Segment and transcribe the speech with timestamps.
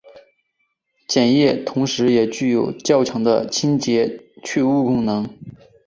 [1.07, 5.29] 碱液同时也具有较强的清洁去污功能。